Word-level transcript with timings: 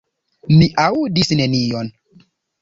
Mi 0.53 0.69
aŭdis 0.83 1.29
nenion. 1.43 1.93